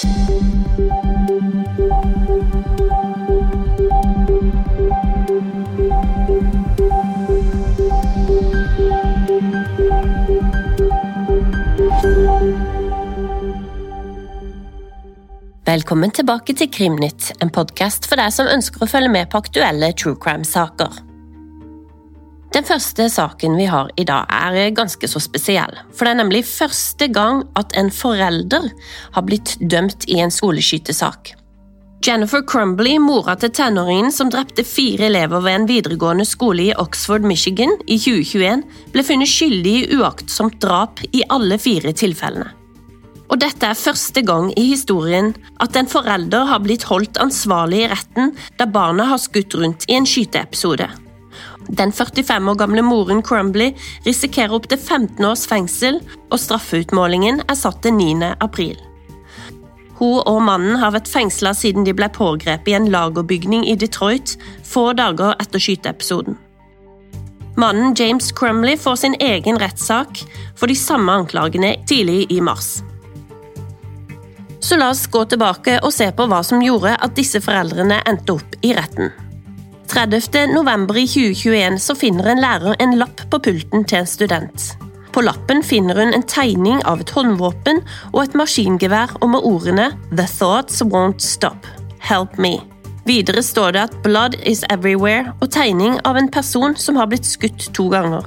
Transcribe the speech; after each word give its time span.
Velkommen 0.00 0.16
tilbake 16.16 16.54
til 16.56 16.70
Krimnytt, 16.72 17.34
en 17.44 17.52
podkast 17.52 18.08
for 18.08 18.16
deg 18.16 18.32
som 18.32 18.48
ønsker 18.48 18.80
å 18.80 18.88
følge 18.88 19.12
med 19.12 19.28
på 19.28 19.44
aktuelle 19.44 19.92
true 19.92 20.16
crime-saker. 20.16 21.09
Den 22.50 22.66
første 22.66 23.06
saken 23.12 23.54
vi 23.58 23.66
har 23.70 23.90
i 24.00 24.04
dag 24.06 24.26
er 24.34 24.72
ganske 24.74 25.06
så 25.08 25.22
spesiell, 25.22 25.76
for 25.94 26.04
det 26.04 26.14
er 26.14 26.20
nemlig 26.22 26.42
første 26.48 27.06
gang 27.14 27.44
at 27.58 27.76
en 27.78 27.92
forelder 27.94 28.66
har 29.14 29.26
blitt 29.26 29.54
dømt 29.60 30.08
i 30.10 30.18
en 30.22 30.34
skoleskytesak. 30.34 31.36
Jennifer 32.06 32.40
Crumbly, 32.48 32.96
mora 32.98 33.34
til 33.36 33.52
tenåringen 33.54 34.10
som 34.14 34.30
drepte 34.32 34.64
fire 34.64 35.10
elever 35.10 35.44
ved 35.44 35.58
en 35.58 35.66
videregående 35.68 36.24
skole 36.24 36.70
i 36.70 36.78
Oxford, 36.80 37.26
Michigan 37.28 37.76
i 37.86 37.98
2021, 38.00 38.64
ble 38.94 39.04
funnet 39.04 39.30
skyldig 39.30 39.74
i 39.82 40.00
uaktsomt 40.00 40.56
drap 40.64 41.04
i 41.12 41.22
alle 41.28 41.60
fire 41.60 41.92
tilfellene 41.92 42.56
og 43.30 43.38
dette 43.38 43.66
er 43.66 43.78
første 43.78 44.22
gang 44.26 44.50
i 44.58 44.64
historien 44.72 45.30
at 45.62 45.76
en 45.78 45.88
forelder 45.90 46.48
har 46.50 46.62
blitt 46.64 46.88
holdt 46.90 47.20
ansvarlig 47.22 47.84
i 47.84 47.90
retten 47.92 48.34
da 48.58 48.66
barnet 48.66 49.06
har 49.10 49.22
skutt 49.22 49.54
rundt 49.54 49.86
i 49.88 49.96
en 49.98 50.08
skyteepisode. 50.08 50.88
Den 51.78 51.92
45 51.92 52.48
år 52.48 52.54
gamle 52.58 52.82
moren 52.82 53.22
Crumbly 53.22 53.70
risikerer 54.04 54.56
opptil 54.58 54.78
15 54.78 55.24
års 55.24 55.46
fengsel, 55.46 56.00
og 56.30 56.40
straffeutmålingen 56.42 57.44
er 57.46 57.58
satt 57.58 57.82
til 57.84 57.94
9. 57.94 58.34
april. 58.42 58.76
Hun 60.00 60.22
og 60.24 60.40
mannen 60.42 60.78
har 60.80 60.94
vært 60.94 61.10
fengsla 61.12 61.52
siden 61.54 61.84
de 61.84 61.94
ble 61.94 62.08
pågrepet 62.10 62.72
i 62.72 62.76
en 62.78 62.88
lagerbygning 62.90 63.66
i 63.68 63.76
Detroit 63.78 64.38
få 64.66 64.90
dager 64.96 65.36
etter 65.38 65.60
skyteepisoden. 65.62 66.38
Mannen 67.60 67.94
James 67.98 68.30
Crumley 68.32 68.78
får 68.80 69.02
sin 69.02 69.16
egen 69.20 69.58
rettssak 69.60 70.22
for 70.56 70.70
de 70.70 70.76
samme 70.78 71.12
anklagene 71.12 71.74
tidlig 71.86 72.24
i 72.32 72.40
mars. 72.40 72.78
Så 74.60 74.78
la 74.80 74.90
oss 74.94 75.06
gå 75.10 75.24
tilbake 75.28 75.78
og 75.84 75.92
se 75.92 76.08
på 76.16 76.26
hva 76.30 76.40
som 76.46 76.62
gjorde 76.64 76.96
at 76.96 77.16
disse 77.16 77.42
foreldrene 77.44 78.00
endte 78.08 78.38
opp 78.38 78.56
i 78.64 78.72
retten. 78.76 79.12
30. 80.00 80.46
november 80.54 80.96
i 80.96 81.06
2021 81.06 81.78
så 81.78 81.94
finner 81.94 82.30
en 82.30 82.38
lærer 82.40 82.76
en 82.80 82.94
lapp 82.96 83.20
på 83.28 83.36
pulten 83.44 83.82
til 83.84 83.98
en 83.98 84.06
student. 84.08 84.62
På 85.12 85.20
lappen 85.20 85.60
finner 85.60 85.98
hun 86.00 86.14
en 86.16 86.24
tegning 86.24 86.78
av 86.88 87.02
et 87.02 87.12
håndvåpen 87.12 87.82
og 88.14 88.22
et 88.22 88.36
maskingevær 88.38 89.12
og 89.18 89.28
med 89.34 89.44
ordene 89.44 89.90
The 90.14 90.24
thoughts 90.24 90.80
won't 90.80 91.20
stop. 91.20 91.68
Help 92.00 92.38
me. 92.40 92.54
Videre 93.04 93.44
står 93.44 93.76
det 93.76 93.82
at 93.90 93.98
blood 94.06 94.38
is 94.48 94.64
everywhere 94.72 95.34
og 95.42 95.52
tegning 95.52 96.00
av 96.08 96.16
en 96.16 96.32
person 96.32 96.78
som 96.80 96.96
har 96.96 97.12
blitt 97.12 97.28
skutt 97.28 97.68
to 97.76 97.90
ganger. 97.92 98.24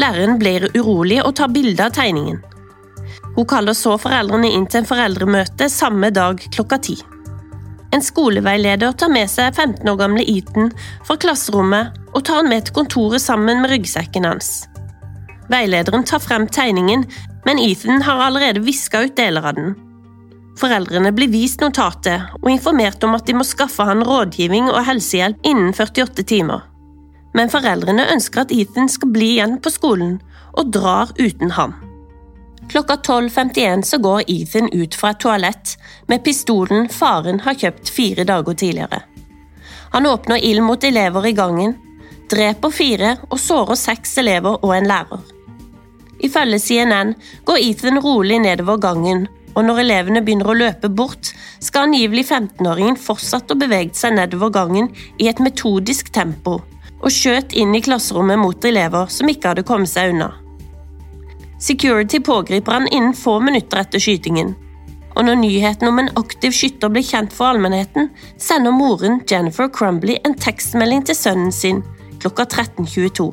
Læreren 0.00 0.40
blir 0.40 0.70
urolig 0.72 1.20
og 1.26 1.34
tar 1.42 1.52
bilde 1.52 1.90
av 1.90 1.92
tegningen. 1.98 2.40
Hun 3.36 3.44
kaller 3.52 3.76
så 3.76 4.00
foreldrene 4.00 4.48
inn 4.48 4.64
til 4.64 4.80
en 4.80 4.90
foreldremøte 4.94 5.68
samme 5.68 6.08
dag 6.08 6.40
klokka 6.56 6.80
ti. 6.88 6.96
En 7.98 8.04
skoleveileder 8.04 8.92
tar 8.94 9.10
med 9.10 9.26
seg 9.26 9.56
15 9.56 9.88
år 9.90 9.96
gamle 9.98 10.22
Ethan 10.30 10.68
fra 11.02 11.16
klasserommet 11.18 11.96
og 12.12 12.20
tar 12.28 12.44
han 12.44 12.50
med 12.52 12.68
til 12.68 12.76
kontoret 12.76 13.18
sammen 13.24 13.58
med 13.58 13.72
ryggsekken 13.72 14.28
hans. 14.28 14.68
Veilederen 15.50 16.06
tar 16.06 16.22
frem 16.22 16.46
tegningen, 16.46 17.02
men 17.42 17.58
Ethan 17.58 18.04
har 18.06 18.22
allerede 18.22 18.62
viska 18.62 19.00
ut 19.02 19.16
deler 19.18 19.50
av 19.50 19.58
den. 19.58 19.74
Foreldrene 20.62 21.10
blir 21.16 21.32
vist 21.32 21.58
notatet 21.64 22.38
og 22.38 22.46
informert 22.52 23.02
om 23.02 23.18
at 23.18 23.26
de 23.26 23.34
må 23.34 23.42
skaffe 23.48 23.82
han 23.90 24.06
rådgivning 24.06 24.70
og 24.70 24.84
helsehjelp 24.86 25.42
innen 25.50 25.74
48 25.74 26.22
timer. 26.22 26.62
Men 27.34 27.50
foreldrene 27.50 28.06
ønsker 28.14 28.46
at 28.46 28.54
Ethan 28.54 28.86
skal 28.94 29.10
bli 29.10 29.34
igjen 29.40 29.58
på 29.58 29.74
skolen, 29.74 30.20
og 30.54 30.70
drar 30.70 31.10
uten 31.18 31.50
ham. 31.58 31.74
Klokka 32.68 32.96
12.51 32.96 33.82
så 33.82 33.98
går 33.98 34.22
Ethan 34.28 34.68
ut 34.72 34.94
fra 34.94 35.10
et 35.10 35.20
toalett 35.20 35.76
med 36.06 36.24
pistolen 36.24 36.88
faren 36.92 37.40
har 37.40 37.56
kjøpt 37.56 37.88
fire 37.88 38.26
dager 38.28 38.54
tidligere. 38.54 39.02
Han 39.94 40.06
åpner 40.06 40.44
ild 40.44 40.60
mot 40.62 40.84
elever 40.84 41.26
i 41.26 41.32
gangen, 41.32 41.74
dreper 42.28 42.70
fire 42.70 43.14
og 43.30 43.40
sårer 43.40 43.78
seks 43.80 44.18
elever 44.20 44.58
og 44.60 44.74
en 44.76 44.88
lærer. 44.90 45.22
Ifølge 46.20 46.58
CNN 46.60 47.14
går 47.48 47.62
Ethan 47.70 48.02
rolig 48.04 48.40
nedover 48.42 48.76
gangen, 48.82 49.28
og 49.54 49.64
når 49.64 49.80
elevene 49.84 50.22
begynner 50.22 50.50
å 50.52 50.58
løpe 50.58 50.90
bort, 50.92 51.30
skal 51.64 51.88
angivelig 51.88 52.26
15-åringen 52.28 52.98
fortsatt 53.00 53.50
å 53.50 53.56
bevege 53.58 53.96
seg 53.96 54.18
nedover 54.18 54.52
gangen 54.54 54.90
i 55.16 55.30
et 55.30 55.40
metodisk 55.40 56.12
tempo, 56.12 56.58
og 57.00 57.14
skjøt 57.14 57.56
inn 57.56 57.72
i 57.74 57.82
klasserommet 57.82 58.38
mot 58.42 58.68
elever 58.68 59.08
som 59.14 59.30
ikke 59.32 59.54
hadde 59.54 59.66
kommet 59.66 59.90
seg 59.94 60.12
unna. 60.12 60.34
Security 61.58 62.20
pågriper 62.20 62.72
han 62.72 62.88
innen 62.88 63.14
få 63.14 63.40
minutter 63.40 63.80
etter 63.82 64.02
skytingen. 64.02 64.54
Og 65.16 65.24
når 65.26 65.40
nyheten 65.40 65.88
om 65.88 65.98
en 65.98 66.10
aktiv 66.20 66.54
skytter 66.54 66.92
blir 66.94 67.02
kjent 67.02 67.32
for 67.34 67.50
allmennheten, 67.50 68.12
sender 68.38 68.74
moren 68.74 69.18
Jennifer 69.30 69.66
Crumbly 69.68 70.20
en 70.24 70.36
tekstmelding 70.38 71.02
til 71.08 71.18
sønnen 71.18 71.50
sin 71.52 71.82
klokka 72.22 72.46
13.22. 72.46 73.32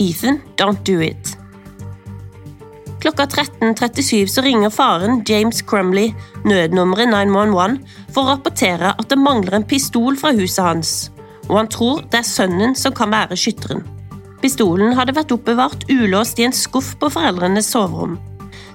Ethan, 0.00 0.40
don't 0.60 0.84
do 0.84 1.00
it. 1.00 1.38
Klokka 3.00 3.24
13.37 3.24 4.26
så 4.26 4.44
ringer 4.44 4.72
faren 4.72 5.22
James 5.28 5.62
Crumbly 5.62 6.10
nødnummeret 6.44 7.08
911 7.12 7.80
for 8.12 8.24
å 8.24 8.34
rapportere 8.34 8.92
at 8.92 9.08
det 9.08 9.20
mangler 9.20 9.58
en 9.58 9.68
pistol 9.68 10.16
fra 10.20 10.32
huset 10.36 10.64
hans, 10.64 10.94
og 11.48 11.58
han 11.62 11.72
tror 11.72 12.04
det 12.08 12.20
er 12.20 12.28
sønnen 12.28 12.76
som 12.76 12.96
kan 12.96 13.12
være 13.12 13.36
skytteren. 13.36 13.84
Pistolen 14.44 14.92
hadde 14.92 15.14
vært 15.16 15.32
oppbevart 15.32 15.86
ulåst 15.88 16.36
i 16.36 16.44
en 16.44 16.52
skuff 16.52 16.90
på 17.00 17.08
foreldrenes 17.08 17.70
soverom. 17.72 18.18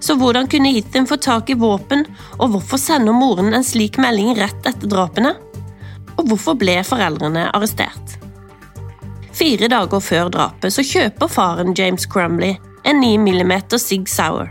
Så 0.02 0.16
hvordan 0.18 0.48
kunne 0.50 0.72
Ethan 0.74 1.06
få 1.06 1.20
tak 1.22 1.52
i 1.54 1.58
våpen, 1.60 2.08
og 2.40 2.56
hvorfor 2.56 2.82
sender 2.82 3.14
moren 3.14 3.54
en 3.54 3.66
slik 3.68 4.00
melding 4.02 4.32
rett 4.40 4.66
etter 4.66 4.90
drapene? 4.90 5.36
Og 6.16 6.24
hvorfor 6.32 6.58
ble 6.58 6.80
foreldrene 6.88 7.44
arrestert? 7.54 8.16
Fire 9.38 9.70
dager 9.70 10.02
før 10.02 10.32
drapet 10.34 10.74
så 10.74 10.84
kjøper 10.84 11.30
faren 11.30 11.78
James 11.78 12.10
Crumley 12.10 12.58
en 12.90 13.04
9 13.04 13.14
mm 13.28 13.54
Sig 13.78 14.10
Sauer. 14.10 14.50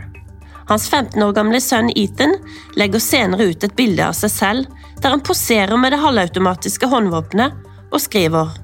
Hans 0.71 0.87
15 0.87 1.19
år 1.25 1.35
gamle 1.35 1.59
sønn 1.59 1.91
Ethan 1.99 2.37
legger 2.79 3.03
senere 3.03 3.51
ut 3.51 3.67
et 3.67 3.75
bilde 3.75 4.07
av 4.07 4.15
seg 4.15 4.31
selv 4.31 4.87
der 5.03 5.17
han 5.17 5.25
poserer 5.25 5.75
med 5.75 5.91
det 5.91 5.99
halvautomatiske 5.99 6.87
håndvåpenet 6.87 7.59
og 7.91 7.99
skriver 8.07 8.55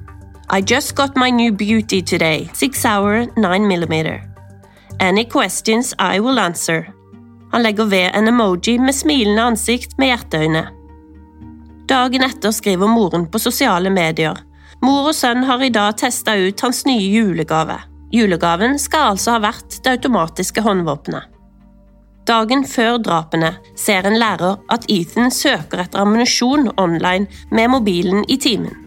I 0.48 0.62
just 0.62 0.96
got 0.96 1.16
my 1.16 1.32
new 1.32 1.52
beauty 1.52 2.02
today, 2.04 2.50
6 2.54 2.86
hour 2.86 3.26
9mm. 3.36 4.22
Any 5.00 5.26
questions 5.26 5.94
I 5.98 6.20
will 6.20 6.40
answer. 6.40 6.94
Han 7.52 7.64
legger 7.64 7.86
ved 7.86 8.12
en 8.14 8.28
emoji 8.28 8.80
med 8.80 8.96
smilende 8.96 9.42
ansikt 9.42 9.98
med 9.98 10.08
hjerteøyne. 10.12 10.68
Dagen 11.90 12.28
etter 12.28 12.54
skriver 12.54 12.88
moren 12.88 13.26
på 13.26 13.42
sosiale 13.42 13.90
medier. 13.90 14.38
Mor 14.86 15.10
og 15.10 15.18
sønn 15.18 15.44
har 15.50 15.66
i 15.66 15.74
dag 15.74 15.98
testa 15.98 16.38
ut 16.38 16.62
hans 16.62 16.86
nye 16.86 17.10
julegave. 17.10 17.80
Julegaven 18.14 18.78
skal 18.80 19.16
altså 19.16 19.36
ha 19.36 19.42
vært 19.50 19.80
det 19.82 19.98
automatiske 19.98 20.62
håndvåpenet. 20.62 21.26
Dagen 22.30 22.66
før 22.70 22.98
drapene 23.02 23.56
ser 23.78 24.06
en 24.06 24.20
lærer 24.22 24.62
at 24.70 24.86
Ethan 24.90 25.34
søker 25.34 25.88
etter 25.88 26.06
ammunisjon 26.06 26.70
online 26.78 27.26
med 27.50 27.74
mobilen 27.74 28.26
i 28.30 28.38
timen. 28.38 28.85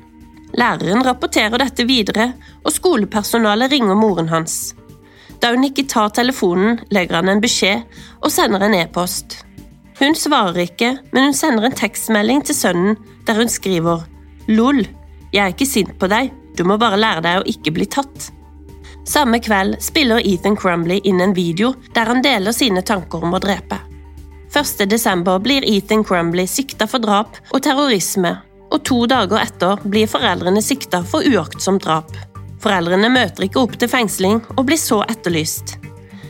Læreren 0.58 1.04
rapporterer 1.06 1.60
dette 1.62 1.86
videre, 1.86 2.32
og 2.66 2.74
skolepersonalet 2.74 3.70
ringer 3.72 3.98
moren 3.98 4.30
hans. 4.32 4.74
Da 5.38 5.52
hun 5.52 5.66
ikke 5.68 5.86
tar 5.86 6.10
telefonen, 6.16 6.80
legger 6.90 7.20
han 7.20 7.30
en 7.30 7.42
beskjed 7.42 7.84
og 8.18 8.32
sender 8.34 8.64
en 8.66 8.74
e-post. 8.74 9.44
Hun 10.00 10.16
svarer 10.18 10.64
ikke, 10.64 10.96
men 11.12 11.28
hun 11.28 11.36
sender 11.36 11.68
en 11.68 11.78
tekstmelding 11.78 12.42
til 12.46 12.58
sønnen 12.58 12.98
der 13.26 13.38
hun 13.38 13.50
skriver 13.50 14.06
LOL, 14.48 14.82
jeg 15.30 15.44
er 15.44 15.52
ikke 15.52 15.68
sint 15.68 15.94
på 16.00 16.08
deg, 16.10 16.32
du 16.56 16.64
må 16.66 16.78
bare 16.80 16.98
lære 16.98 17.22
deg 17.26 17.40
å 17.40 17.46
ikke 17.52 17.74
bli 17.76 17.86
tatt. 17.90 18.30
Samme 19.08 19.38
kveld 19.44 19.78
spiller 19.84 20.24
Ethan 20.24 20.56
Crumbly 20.58 20.98
inn 21.08 21.20
en 21.24 21.36
video 21.36 21.74
der 21.94 22.10
han 22.10 22.24
deler 22.24 22.56
sine 22.56 22.82
tanker 22.82 23.22
om 23.24 23.36
å 23.36 23.42
drepe. 23.42 23.78
1.12. 24.48 25.22
blir 25.44 25.66
Ethan 25.68 26.02
Crumbly 26.04 26.48
sikta 26.48 26.88
for 26.88 27.04
drap 27.04 27.36
og 27.52 27.62
terrorisme 27.64 28.34
og 28.78 28.84
to 28.86 28.98
dager 29.10 29.42
etter 29.42 29.80
blir 29.90 30.06
foreldrene 30.10 30.62
sikta 30.62 31.02
for 31.06 31.26
uaktsomt 31.26 31.82
drap. 31.82 32.12
Foreldrene 32.62 33.10
møter 33.10 33.46
ikke 33.46 33.62
opp 33.64 33.76
til 33.78 33.90
fengsling 33.90 34.40
og 34.54 34.66
blir 34.68 34.78
så 34.78 35.00
etterlyst. 35.10 35.76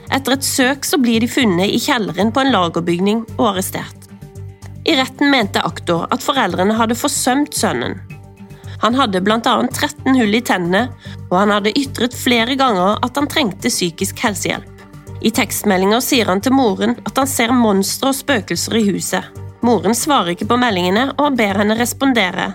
Etter 0.09 0.39
et 0.39 0.47
søk 0.47 0.87
så 0.89 0.97
blir 1.01 1.21
de 1.21 1.29
funnet 1.29 1.69
i 1.69 1.81
kjelleren 1.83 2.33
på 2.33 2.41
en 2.41 2.53
lagerbygning 2.55 3.25
og 3.37 3.51
arrestert. 3.51 4.09
I 4.89 4.95
retten 4.97 5.29
mente 5.29 5.61
aktor 5.61 6.07
at 6.15 6.25
foreldrene 6.25 6.77
hadde 6.79 6.97
forsømt 6.97 7.57
sønnen. 7.57 7.99
Han 8.81 8.95
hadde 8.97 9.21
bl.a. 9.27 9.41
13 9.43 10.15
hull 10.17 10.39
i 10.39 10.41
tennene, 10.41 10.87
og 11.29 11.35
han 11.41 11.53
hadde 11.53 11.75
ytret 11.77 12.15
flere 12.17 12.57
ganger 12.57 12.97
at 13.05 13.19
han 13.19 13.29
trengte 13.29 13.73
psykisk 13.73 14.23
helsehjelp. 14.25 14.71
I 15.21 15.35
tekstmeldinger 15.35 16.01
sier 16.05 16.31
han 16.31 16.41
til 16.41 16.55
moren 16.55 16.95
at 17.03 17.19
han 17.19 17.29
ser 17.29 17.53
monstre 17.53 18.15
og 18.15 18.21
spøkelser 18.21 18.79
i 18.79 18.87
huset. 18.93 19.27
Moren 19.61 19.95
svarer 19.95 20.35
ikke 20.35 20.49
på 20.51 20.59
meldingene, 20.61 21.11
og 21.19 21.37
ber 21.39 21.59
henne 21.59 21.77
respondere. 21.79 22.53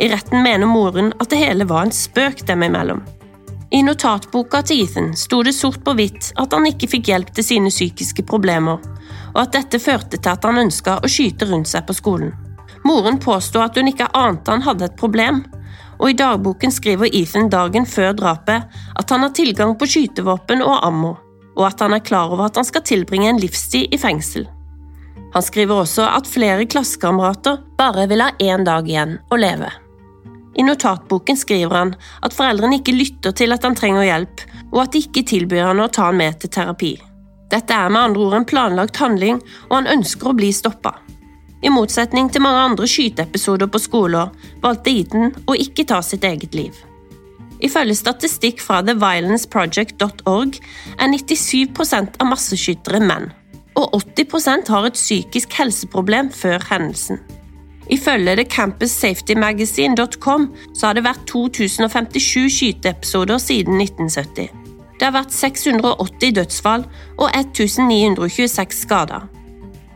I 0.00 0.08
retten 0.12 0.42
mener 0.44 0.68
moren 0.68 1.12
at 1.20 1.30
det 1.32 1.40
hele 1.40 1.66
var 1.68 1.86
en 1.86 1.94
spøk 1.94 2.44
dem 2.48 2.64
imellom. 2.64 3.02
I 3.70 3.82
notatboka 3.86 4.62
til 4.66 4.82
Ethan 4.82 5.12
sto 5.16 5.42
det 5.46 5.52
sort 5.54 5.84
på 5.86 5.94
hvitt 5.94 6.32
at 6.42 6.56
han 6.56 6.66
ikke 6.66 6.88
fikk 6.90 7.10
hjelp 7.12 7.28
til 7.36 7.46
sine 7.46 7.70
psykiske 7.70 8.24
problemer, 8.26 8.80
og 9.30 9.40
at 9.44 9.54
dette 9.54 9.78
førte 9.78 10.18
til 10.18 10.32
at 10.32 10.46
han 10.48 10.58
ønska 10.64 10.98
å 10.98 11.10
skyte 11.10 11.46
rundt 11.46 11.70
seg 11.70 11.86
på 11.86 11.94
skolen. 11.94 12.32
Moren 12.84 13.20
påstod 13.22 13.62
at 13.62 13.78
hun 13.78 13.92
ikke 13.92 14.10
ante 14.16 14.50
han 14.50 14.64
hadde 14.66 14.88
et 14.88 14.98
problem, 14.98 15.44
og 16.00 16.10
i 16.10 16.16
dagboken 16.16 16.72
skriver 16.72 17.12
Ethan 17.14 17.50
dagen 17.52 17.86
før 17.86 18.16
drapet 18.16 18.80
at 18.98 19.12
han 19.12 19.22
har 19.22 19.36
tilgang 19.36 19.76
på 19.78 19.88
skytevåpen 19.88 20.64
og 20.64 20.80
ammo, 20.86 21.12
og 21.56 21.66
at 21.68 21.84
han 21.84 21.94
er 21.94 22.04
klar 22.04 22.32
over 22.32 22.48
at 22.48 22.58
han 22.58 22.66
skal 22.66 22.82
tilbringe 22.88 23.30
en 23.30 23.42
livstid 23.42 23.92
i 23.92 24.00
fengsel. 24.00 24.48
Han 25.34 25.44
skriver 25.46 25.82
også 25.84 26.06
at 26.10 26.28
flere 26.28 26.66
klassekamerater 26.66 27.60
bare 27.78 28.08
vil 28.10 28.24
ha 28.24 28.32
én 28.42 28.66
dag 28.66 28.88
igjen 28.88 29.18
å 29.30 29.38
leve. 29.38 29.70
I 30.58 30.64
notatboken 30.66 31.38
skriver 31.38 31.76
han 31.76 31.92
at 32.26 32.34
foreldrene 32.34 32.80
ikke 32.80 32.96
lytter 32.96 33.34
til 33.36 33.54
at 33.54 33.62
han 33.64 33.76
trenger 33.78 34.08
hjelp, 34.08 34.42
og 34.72 34.82
at 34.82 34.94
de 34.94 35.04
ikke 35.04 35.26
tilbyr 35.30 35.70
han 35.70 35.82
å 35.82 35.88
ta 35.92 36.08
han 36.08 36.18
med 36.18 36.40
til 36.42 36.50
terapi. 36.52 36.96
Dette 37.50 37.74
er 37.74 37.90
med 37.90 38.10
andre 38.10 38.26
ord 38.26 38.36
en 38.38 38.46
planlagt 38.46 38.98
handling, 39.02 39.40
og 39.70 39.78
han 39.78 39.90
ønsker 39.98 40.30
å 40.30 40.36
bli 40.38 40.50
stoppa. 40.54 40.96
I 41.62 41.70
motsetning 41.72 42.30
til 42.32 42.42
mange 42.42 42.62
andre 42.70 42.86
skyteepisoder 42.88 43.68
på 43.70 43.80
skoler 43.82 44.30
valgte 44.62 44.94
Eaton 44.94 45.34
å 45.50 45.56
ikke 45.58 45.84
ta 45.90 46.00
sitt 46.02 46.24
eget 46.24 46.54
liv. 46.56 46.76
Ifølge 47.60 47.98
statistikk 47.98 48.62
fra 48.64 48.78
theviolence.project.org 48.86 50.56
er 50.96 51.10
97% 51.12 52.16
av 52.16 52.30
masseskyttere 52.30 53.02
menn, 53.04 53.28
og 53.88 54.02
80% 54.18 54.70
har 54.72 54.88
et 54.88 54.98
psykisk 54.98 55.52
helseproblem 55.58 56.30
før 56.32 56.62
hendelsen. 56.70 57.20
Ifølge 57.90 58.36
The 58.36 58.44
Campus 58.44 58.90
Safety 58.90 59.34
Magazine.com 59.34 60.50
så 60.74 60.86
har 60.86 60.94
det 60.94 61.04
vært 61.04 61.26
2057 61.26 62.46
skyteepisoder 62.54 63.38
siden 63.42 63.80
1970. 63.80 64.48
Det 65.00 65.08
har 65.08 65.16
vært 65.16 65.32
680 65.34 66.34
dødsfall 66.36 66.86
og 67.18 67.28
1926 67.32 68.82
skader. 68.84 69.26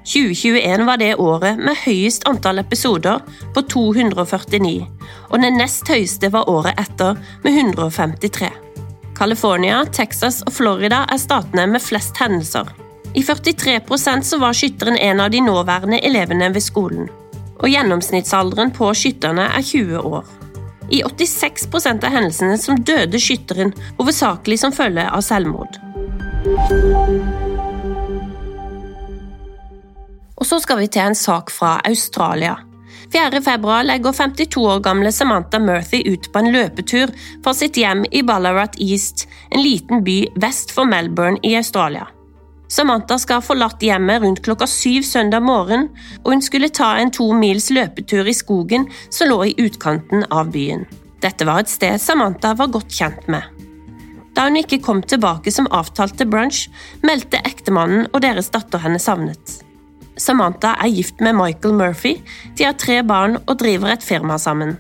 2021 0.04 0.84
var 0.86 1.00
det 1.00 1.14
året 1.16 1.60
med 1.60 1.78
høyest 1.84 2.26
antall 2.28 2.60
episoder, 2.60 3.22
på 3.54 3.62
249, 3.62 4.74
og 5.30 5.40
det 5.40 5.52
nest 5.54 5.88
høyeste 5.88 6.28
var 6.32 6.50
året 6.50 6.80
etter, 6.80 7.16
med 7.44 7.56
153. 7.56 8.50
California, 9.16 9.84
Texas 9.92 10.42
og 10.44 10.52
Florida 10.52 11.04
er 11.08 11.20
statene 11.22 11.68
med 11.70 11.80
flest 11.80 12.18
hendelser. 12.20 12.83
I 13.14 13.22
43% 13.22 14.26
så 14.26 14.38
var 14.42 14.56
skytteren 14.56 14.96
en 14.96 15.20
av 15.20 15.30
de 15.30 15.40
nåværende 15.40 16.00
elevene 16.02 16.50
ved 16.54 16.62
skolen 16.62 17.12
og 17.64 17.70
gjennomsnittsalderen 17.70 18.72
på 18.74 18.90
skytterne 18.96 19.46
er 19.56 19.62
20 19.64 20.02
år. 20.04 20.26
I 20.92 21.00
86% 21.02 22.04
av 22.04 22.12
hendelsene 22.12 22.58
som 22.60 22.80
døde 22.84 23.20
skytteren 23.20 23.72
hovedsakelig 23.98 24.60
som 24.60 24.74
følge 24.74 25.06
av 25.08 25.24
selvmord. 25.24 25.78
Og 30.34 30.44
så 30.44 30.60
skal 30.60 30.82
vi 30.82 30.90
til 30.92 31.06
en 31.06 31.16
sak 31.16 31.52
fra 31.54 31.78
Australia. 31.88 32.58
4. 33.14 33.40
februar 33.46 33.86
legger 33.86 34.12
52 34.12 34.60
år 34.60 34.82
gamle 34.84 35.12
Samantha 35.14 35.60
Murthy 35.62 36.02
ut 36.04 36.26
på 36.32 36.42
en 36.42 36.50
løpetur 36.52 37.12
fra 37.44 37.54
sitt 37.54 37.78
hjem 37.78 38.02
i 38.10 38.24
Ballarat 38.26 38.76
East, 38.82 39.28
en 39.54 39.62
liten 39.62 40.02
by 40.04 40.18
vest 40.42 40.74
for 40.74 40.88
Melbourne 40.90 41.38
i 41.46 41.54
Australia. 41.56 42.08
Samantha 42.68 43.18
skal 43.18 43.38
ha 43.38 43.44
forlatt 43.44 43.82
hjemmet 43.84 44.22
rundt 44.22 44.42
klokka 44.44 44.66
syv 44.66 45.04
søndag 45.04 45.44
morgen, 45.44 45.88
og 46.24 46.32
hun 46.32 46.42
skulle 46.42 46.72
ta 46.72 46.94
en 46.96 47.12
to 47.12 47.26
mils 47.36 47.68
løpetur 47.70 48.28
i 48.28 48.34
skogen 48.34 48.86
som 49.12 49.28
lå 49.28 49.40
i 49.50 49.56
utkanten 49.66 50.24
av 50.32 50.52
byen. 50.54 50.86
Dette 51.20 51.44
var 51.48 51.62
et 51.62 51.72
sted 51.72 52.00
Samantha 52.00 52.54
var 52.56 52.72
godt 52.72 52.92
kjent 52.92 53.28
med. 53.28 53.44
Da 54.34 54.48
hun 54.48 54.58
ikke 54.58 54.80
kom 54.82 55.02
tilbake 55.04 55.52
som 55.54 55.68
avtalt 55.70 56.16
til 56.18 56.28
brunch, 56.30 56.66
meldte 57.06 57.42
ektemannen 57.46 58.08
og 58.10 58.24
deres 58.24 58.50
datter 58.50 58.82
henne 58.82 58.98
savnet. 58.98 59.60
Samantha 60.16 60.74
er 60.82 60.90
gift 60.94 61.20
med 61.22 61.36
Michael 61.36 61.74
Murphy, 61.76 62.16
de 62.56 62.66
har 62.66 62.78
tre 62.78 63.00
barn 63.06 63.36
og 63.44 63.58
driver 63.60 63.92
et 63.94 64.02
firma 64.02 64.38
sammen. 64.38 64.76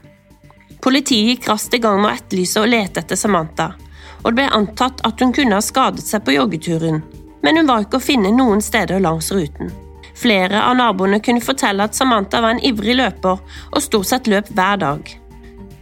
Politiet 0.82 1.30
gikk 1.30 1.50
raskt 1.50 1.74
i 1.76 1.82
gang 1.82 2.00
med 2.00 2.10
å 2.10 2.16
etterlyse 2.16 2.62
og 2.62 2.70
lete 2.70 3.04
etter 3.04 3.18
Samantha, 3.18 3.74
og 4.22 4.30
det 4.30 4.38
ble 4.40 4.48
antatt 4.56 5.04
at 5.06 5.20
hun 5.20 5.34
kunne 5.36 5.58
ha 5.58 5.64
skadet 5.64 6.06
seg 6.06 6.24
på 6.24 6.34
joggeturen 6.36 7.02
men 7.44 7.60
hun 7.60 7.68
var 7.68 7.84
ikke 7.84 8.00
å 8.00 8.06
finne 8.06 8.32
noen 8.34 8.62
steder 8.64 9.02
langs 9.04 9.30
ruten. 9.34 9.70
Flere 10.14 10.62
av 10.62 10.78
naboene 10.78 11.20
kunne 11.22 11.42
fortelle 11.44 11.84
at 11.84 11.96
Samantha 11.98 12.40
var 12.40 12.54
en 12.54 12.64
ivrig 12.64 12.96
løper 12.96 13.38
og 13.70 13.82
stort 13.82 14.08
sett 14.08 14.30
løp 14.30 14.48
hver 14.54 14.80
dag. 14.80 15.10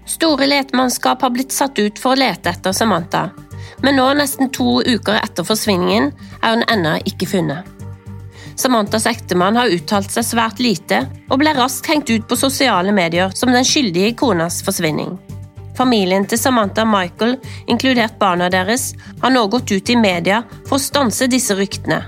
Store 0.09 0.49
letemannskap 0.49 1.23
har 1.23 1.32
blitt 1.32 1.55
satt 1.55 1.79
ut 1.79 2.00
for 2.00 2.17
å 2.17 2.20
lete 2.20 2.50
etter 2.50 2.75
Samantha, 2.75 3.29
men 3.82 3.97
nå, 3.99 4.06
nesten 4.19 4.50
to 4.55 4.81
uker 4.87 5.19
etter 5.19 5.47
forsvinningen, 5.47 6.11
er 6.43 6.56
hun 6.56 6.67
ennå 6.70 6.97
ikke 7.09 7.29
funnet. 7.31 7.69
Samanthas 8.59 9.09
ektemann 9.11 9.56
har 9.56 9.73
uttalt 9.73 10.12
seg 10.12 10.26
svært 10.29 10.61
lite, 10.62 11.03
og 11.31 11.41
ble 11.41 11.55
raskt 11.56 11.88
hengt 11.91 12.11
ut 12.12 12.26
på 12.29 12.38
sosiale 12.38 12.93
medier 12.94 13.32
som 13.35 13.50
den 13.55 13.67
skyldige 13.67 14.14
konas 14.20 14.61
forsvinning. 14.67 15.17
Familien 15.76 16.26
til 16.28 16.38
Samantha 16.38 16.84
Michael, 16.84 17.38
inkludert 17.66 18.19
barna 18.20 18.50
deres, 18.52 18.92
har 19.22 19.32
nå 19.32 19.46
gått 19.52 19.72
ut 19.72 19.92
i 19.92 19.96
media 19.96 20.42
for 20.66 20.76
å 20.76 20.82
stanse 20.82 21.30
disse 21.32 21.56
ryktene. 21.56 22.02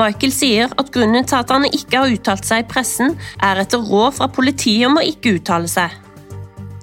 Michael 0.00 0.32
sier 0.32 0.70
at 0.80 0.92
grunnen 0.94 1.26
til 1.28 1.40
at 1.42 1.50
han 1.52 1.66
ikke 1.68 1.98
har 1.98 2.12
uttalt 2.14 2.46
seg 2.48 2.62
i 2.62 2.68
pressen, 2.70 3.16
er 3.44 3.60
etter 3.60 3.82
råd 3.84 4.16
fra 4.16 4.30
politiet 4.32 4.86
om 4.88 5.00
å 5.00 5.04
ikke 5.04 5.36
uttale 5.36 5.68
seg. 5.68 5.92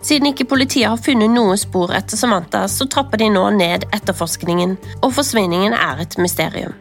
Siden 0.06 0.30
ikke 0.30 0.46
politiet 0.48 0.88
har 0.88 1.00
funnet 1.02 1.34
noe 1.34 1.56
spor 1.60 1.92
etter 1.98 2.20
Samantha, 2.20 2.68
så 2.70 2.86
trapper 2.88 3.20
de 3.24 3.32
nå 3.34 3.48
ned 3.58 3.88
etterforskningen, 3.96 4.78
og 5.02 5.16
forsvinningen 5.18 5.74
er 5.76 6.04
et 6.04 6.20
mysterium. 6.22 6.76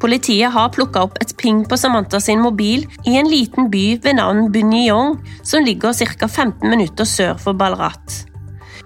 Politiet 0.00 0.52
har 0.52 0.72
plukka 0.72 1.04
opp 1.06 1.18
et 1.20 1.34
ping 1.38 1.60
på 1.68 1.76
Samantha 1.76 2.20
sin 2.24 2.40
mobil 2.40 2.86
i 3.06 3.18
en 3.20 3.28
liten 3.28 3.68
by 3.72 3.84
ved 4.02 4.16
navn 4.16 4.48
Bunyong, 4.52 5.18
som 5.44 5.64
ligger 5.64 5.92
ca. 5.92 6.26
15 6.26 6.68
minutter 6.68 7.04
sør 7.04 7.36
for 7.38 7.52
Balrat. 7.52 8.29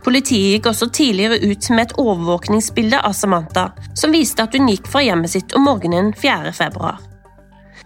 Politiet 0.04 0.58
gikk 0.58 0.66
også 0.68 0.90
tidligere 0.92 1.38
ut 1.40 1.70
med 1.72 1.86
et 1.86 1.96
overvåkningsbilde 2.00 3.00
av 3.00 3.14
Samantha, 3.16 3.70
som 3.96 4.12
viste 4.12 4.44
at 4.44 4.52
hun 4.52 4.68
gikk 4.68 4.90
fra 4.92 5.00
hjemmet 5.00 5.32
sitt 5.32 5.54
om 5.56 5.64
morgenen 5.64 6.12
4. 6.20 6.52
februar. 6.52 7.00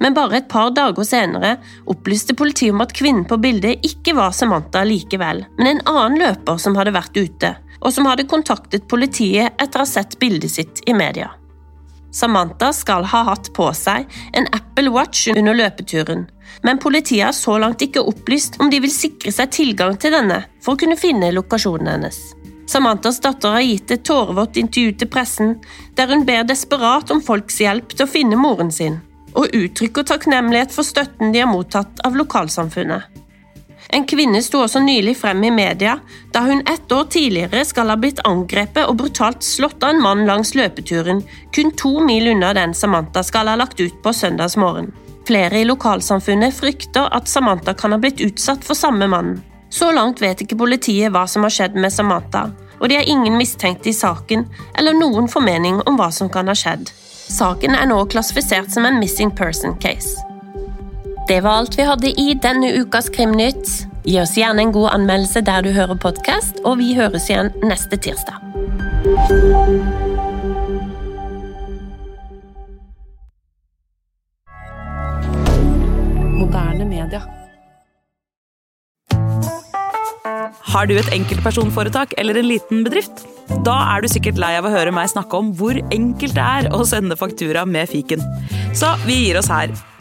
Men 0.03 0.15
bare 0.15 0.41
et 0.41 0.49
par 0.50 0.73
dager 0.75 1.06
senere 1.06 1.56
opplyste 1.91 2.35
politiet 2.38 2.75
om 2.75 2.82
at 2.82 2.94
kvinnen 2.94 3.27
på 3.27 3.39
bildet 3.43 3.87
ikke 3.87 4.17
var 4.19 4.34
Samantha 4.34 4.82
likevel, 4.87 5.44
men 5.58 5.72
en 5.77 5.84
annen 5.87 6.19
løper 6.22 6.58
som 6.63 6.79
hadde 6.79 6.94
vært 6.94 7.19
ute, 7.19 7.55
og 7.79 7.94
som 7.94 8.06
hadde 8.10 8.27
kontaktet 8.31 8.91
politiet 8.91 9.55
etter 9.55 9.79
å 9.79 9.87
ha 9.87 9.91
sett 9.91 10.19
bildet 10.19 10.55
sitt 10.55 10.82
i 10.91 10.94
media. 10.98 11.31
Samantha 12.10 12.72
skal 12.72 13.05
ha 13.05 13.22
hatt 13.29 13.50
på 13.55 13.69
seg 13.77 14.08
en 14.32 14.48
Apple 14.56 14.91
Watch 14.94 15.29
under 15.34 15.56
løpeturen, 15.56 16.27
men 16.62 16.81
politiet 16.81 17.27
har 17.27 17.36
så 17.36 17.58
langt 17.60 17.82
ikke 17.84 18.05
opplyst 18.08 18.56
om 18.62 18.70
de 18.72 18.81
vil 18.81 18.93
sikre 18.93 19.32
seg 19.34 19.53
tilgang 19.53 19.98
til 20.00 20.15
denne 20.17 20.43
for 20.65 20.74
å 20.74 20.81
kunne 20.81 20.98
finne 21.00 21.32
lokasjonen 21.36 21.93
hennes. 21.93 22.20
Samanthas 22.69 23.20
datter 23.24 23.55
har 23.56 23.65
gitt 23.65 23.93
et 23.94 24.05
tårevått 24.05 24.58
intervju 24.60 24.96
til 25.00 25.08
pressen, 25.12 25.55
der 25.96 26.10
hun 26.12 26.27
ber 26.29 26.44
desperat 26.48 27.12
om 27.15 27.22
folks 27.24 27.60
hjelp 27.65 27.94
til 27.94 28.05
å 28.05 28.10
finne 28.10 28.41
moren 28.41 28.72
sin, 28.72 28.98
og 29.32 29.55
uttrykker 29.56 30.05
takknemlighet 30.08 30.74
for 30.74 30.84
støtten 30.84 31.32
de 31.32 31.44
har 31.44 31.48
mottatt 31.48 32.05
av 32.05 32.17
lokalsamfunnet. 32.17 33.08
En 33.88 34.04
kvinne 34.06 34.42
sto 34.44 34.60
også 34.60 34.82
nylig 34.84 35.14
frem 35.16 35.44
i 35.48 35.50
media 35.50 35.98
da 36.32 36.42
hun 36.44 36.60
ett 36.68 36.92
år 36.92 37.06
tidligere 37.12 37.64
skal 37.64 37.88
ha 37.88 37.96
blitt 37.96 38.20
angrepet 38.28 38.84
og 38.84 38.98
brutalt 39.00 39.44
slått 39.44 39.82
av 39.82 39.94
en 39.94 40.02
mann 40.04 40.26
langs 40.28 40.52
løpeturen, 40.58 41.22
kun 41.56 41.72
to 41.72 41.94
mil 42.04 42.28
unna 42.34 42.52
den 42.56 42.74
Samantha 42.76 43.22
skal 43.24 43.48
ha 43.48 43.56
lagt 43.56 43.80
ut 43.80 43.96
på 44.04 44.12
søndagsmorgen. 44.12 44.92
Flere 45.28 45.60
i 45.60 45.64
lokalsamfunnet 45.68 46.56
frykter 46.56 47.08
at 47.16 47.28
Samantha 47.28 47.74
kan 47.74 47.92
ha 47.92 48.00
blitt 48.00 48.20
utsatt 48.24 48.64
for 48.64 48.76
samme 48.76 49.08
mannen. 49.08 49.40
Så 49.70 49.90
langt 49.92 50.22
vet 50.22 50.40
ikke 50.40 50.56
politiet 50.56 51.12
hva 51.12 51.26
som 51.28 51.44
har 51.44 51.52
skjedd 51.52 51.76
med 51.76 51.92
Samantha, 51.92 52.48
og 52.80 52.88
de 52.88 52.96
har 52.96 53.08
ingen 53.08 53.36
mistenkte 53.40 53.92
i 53.92 53.96
saken 53.96 54.46
eller 54.76 54.96
noen 54.96 55.28
formening 55.28 55.82
om 55.84 56.00
hva 56.00 56.12
som 56.12 56.32
kan 56.32 56.48
ha 56.48 56.56
skjedd. 56.56 56.88
Saken 57.28 57.76
er 57.76 57.88
nå 57.88 58.00
klassifisert 58.08 58.72
som 58.72 58.88
en 58.88 59.00
missing 59.00 59.32
person 59.36 59.76
case. 59.80 60.28
Det 61.29 61.43
var 61.44 61.58
alt 61.61 61.75
vi 61.77 61.85
hadde 61.85 62.08
i 62.20 62.31
denne 62.41 62.70
ukas 62.81 63.11
Krimnytt. 63.13 63.69
Gi 64.08 64.15
oss 64.23 64.31
gjerne 64.39 64.63
en 64.65 64.70
god 64.73 64.94
anmeldelse 64.94 65.43
der 65.44 65.67
du 65.67 65.75
hører 65.77 65.99
podkast, 66.01 66.63
og 66.65 66.79
vi 66.81 66.94
høres 66.97 67.27
igjen 67.29 67.51
neste 67.69 67.99
tirsdag. 68.01 68.39
Moderne 76.39 76.89
media 76.89 77.20
Har 80.73 80.89
du 80.89 80.94
et 80.97 81.13
enkeltpersonforetak 81.13 82.17
eller 82.17 82.41
en 82.41 82.49
liten 82.49 82.81
bedrift? 82.89 83.27
Da 83.69 83.77
er 83.93 84.01
du 84.01 84.08
sikkert 84.08 84.41
lei 84.41 84.55
av 84.56 84.65
å 84.65 84.73
høre 84.73 84.97
meg 84.97 85.13
snakke 85.13 85.44
om 85.44 85.53
hvor 85.61 85.77
enkelt 85.93 86.41
det 86.41 86.49
er 86.56 86.73
å 86.73 86.89
sende 86.89 87.20
faktura 87.20 87.69
med 87.69 87.93
fiken. 87.93 88.25
Så 88.73 88.97
vi 89.05 89.27
gir 89.27 89.43
oss 89.43 89.53
her 89.53 89.77